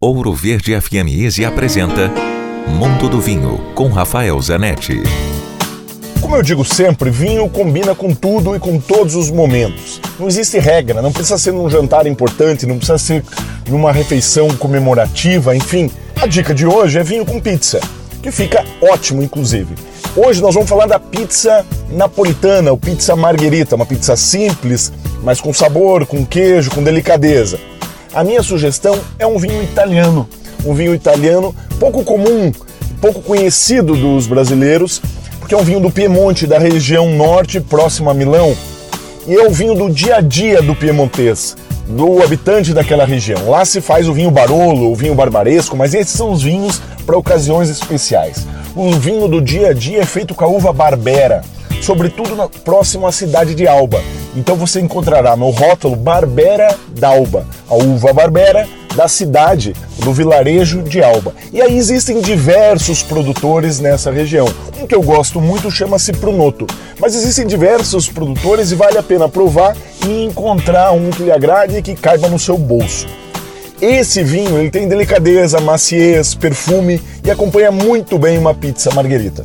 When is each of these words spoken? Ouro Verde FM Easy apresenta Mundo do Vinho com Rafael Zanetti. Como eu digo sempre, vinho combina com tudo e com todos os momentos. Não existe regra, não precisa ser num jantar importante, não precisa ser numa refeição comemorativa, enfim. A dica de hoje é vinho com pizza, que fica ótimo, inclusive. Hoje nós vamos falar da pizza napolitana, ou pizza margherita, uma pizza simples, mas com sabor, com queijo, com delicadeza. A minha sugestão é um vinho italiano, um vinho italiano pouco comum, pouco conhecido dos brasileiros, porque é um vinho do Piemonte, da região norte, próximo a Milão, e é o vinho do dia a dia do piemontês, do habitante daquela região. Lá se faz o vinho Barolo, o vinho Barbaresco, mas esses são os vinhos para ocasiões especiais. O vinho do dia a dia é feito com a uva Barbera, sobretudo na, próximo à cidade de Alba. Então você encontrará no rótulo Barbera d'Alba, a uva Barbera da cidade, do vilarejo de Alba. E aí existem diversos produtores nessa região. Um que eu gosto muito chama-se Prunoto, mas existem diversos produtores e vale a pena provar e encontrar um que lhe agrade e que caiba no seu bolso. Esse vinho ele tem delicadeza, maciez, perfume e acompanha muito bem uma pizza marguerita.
Ouro 0.00 0.32
Verde 0.32 0.80
FM 0.80 1.08
Easy 1.08 1.44
apresenta 1.44 2.08
Mundo 2.68 3.08
do 3.08 3.20
Vinho 3.20 3.58
com 3.74 3.88
Rafael 3.88 4.40
Zanetti. 4.40 5.02
Como 6.20 6.36
eu 6.36 6.42
digo 6.44 6.64
sempre, 6.64 7.10
vinho 7.10 7.50
combina 7.50 7.96
com 7.96 8.14
tudo 8.14 8.54
e 8.54 8.60
com 8.60 8.78
todos 8.78 9.16
os 9.16 9.28
momentos. 9.28 10.00
Não 10.16 10.28
existe 10.28 10.56
regra, 10.60 11.02
não 11.02 11.10
precisa 11.10 11.36
ser 11.36 11.50
num 11.50 11.68
jantar 11.68 12.06
importante, 12.06 12.64
não 12.64 12.76
precisa 12.76 12.96
ser 12.96 13.24
numa 13.68 13.90
refeição 13.90 14.46
comemorativa, 14.50 15.56
enfim. 15.56 15.90
A 16.14 16.28
dica 16.28 16.54
de 16.54 16.64
hoje 16.64 17.00
é 17.00 17.02
vinho 17.02 17.26
com 17.26 17.40
pizza, 17.40 17.80
que 18.22 18.30
fica 18.30 18.64
ótimo, 18.80 19.20
inclusive. 19.20 19.74
Hoje 20.14 20.40
nós 20.40 20.54
vamos 20.54 20.70
falar 20.70 20.86
da 20.86 21.00
pizza 21.00 21.66
napolitana, 21.90 22.70
ou 22.70 22.78
pizza 22.78 23.16
margherita, 23.16 23.74
uma 23.74 23.84
pizza 23.84 24.14
simples, 24.14 24.92
mas 25.24 25.40
com 25.40 25.52
sabor, 25.52 26.06
com 26.06 26.24
queijo, 26.24 26.70
com 26.70 26.84
delicadeza. 26.84 27.58
A 28.12 28.24
minha 28.24 28.42
sugestão 28.42 28.98
é 29.18 29.26
um 29.26 29.38
vinho 29.38 29.62
italiano, 29.62 30.28
um 30.64 30.72
vinho 30.74 30.94
italiano 30.94 31.54
pouco 31.78 32.02
comum, 32.02 32.50
pouco 33.00 33.20
conhecido 33.20 33.94
dos 33.94 34.26
brasileiros, 34.26 35.00
porque 35.38 35.54
é 35.54 35.58
um 35.58 35.62
vinho 35.62 35.80
do 35.80 35.90
Piemonte, 35.90 36.46
da 36.46 36.58
região 36.58 37.10
norte, 37.10 37.60
próximo 37.60 38.10
a 38.10 38.14
Milão, 38.14 38.56
e 39.26 39.34
é 39.34 39.46
o 39.46 39.50
vinho 39.50 39.74
do 39.74 39.90
dia 39.90 40.16
a 40.16 40.20
dia 40.20 40.62
do 40.62 40.74
piemontês, 40.74 41.54
do 41.86 42.22
habitante 42.22 42.72
daquela 42.72 43.04
região. 43.04 43.50
Lá 43.50 43.64
se 43.64 43.80
faz 43.80 44.08
o 44.08 44.14
vinho 44.14 44.30
Barolo, 44.30 44.90
o 44.90 44.96
vinho 44.96 45.14
Barbaresco, 45.14 45.76
mas 45.76 45.92
esses 45.92 46.14
são 46.14 46.32
os 46.32 46.42
vinhos 46.42 46.80
para 47.04 47.16
ocasiões 47.16 47.68
especiais. 47.68 48.46
O 48.74 48.90
vinho 48.92 49.28
do 49.28 49.40
dia 49.40 49.68
a 49.68 49.72
dia 49.74 50.00
é 50.00 50.06
feito 50.06 50.34
com 50.34 50.44
a 50.44 50.48
uva 50.48 50.72
Barbera, 50.72 51.42
sobretudo 51.80 52.36
na, 52.36 52.48
próximo 52.48 53.06
à 53.06 53.12
cidade 53.12 53.54
de 53.54 53.66
Alba. 53.66 54.02
Então 54.36 54.56
você 54.56 54.80
encontrará 54.80 55.36
no 55.36 55.50
rótulo 55.50 55.96
Barbera 55.96 56.76
d'Alba, 56.90 57.46
a 57.68 57.74
uva 57.74 58.12
Barbera 58.12 58.68
da 58.94 59.06
cidade, 59.06 59.74
do 59.98 60.12
vilarejo 60.12 60.82
de 60.82 61.02
Alba. 61.02 61.32
E 61.52 61.60
aí 61.62 61.76
existem 61.76 62.20
diversos 62.20 63.02
produtores 63.02 63.78
nessa 63.78 64.10
região. 64.10 64.46
Um 64.80 64.86
que 64.86 64.94
eu 64.94 65.02
gosto 65.02 65.40
muito 65.40 65.70
chama-se 65.70 66.12
Prunoto, 66.12 66.66
mas 66.98 67.14
existem 67.14 67.46
diversos 67.46 68.08
produtores 68.08 68.72
e 68.72 68.74
vale 68.74 68.98
a 68.98 69.02
pena 69.02 69.28
provar 69.28 69.76
e 70.04 70.24
encontrar 70.24 70.92
um 70.92 71.10
que 71.10 71.22
lhe 71.22 71.32
agrade 71.32 71.76
e 71.76 71.82
que 71.82 71.94
caiba 71.94 72.28
no 72.28 72.38
seu 72.38 72.58
bolso. 72.58 73.06
Esse 73.80 74.24
vinho 74.24 74.58
ele 74.58 74.70
tem 74.70 74.88
delicadeza, 74.88 75.60
maciez, 75.60 76.34
perfume 76.34 77.00
e 77.22 77.30
acompanha 77.30 77.70
muito 77.70 78.18
bem 78.18 78.36
uma 78.36 78.52
pizza 78.52 78.92
marguerita. 78.92 79.44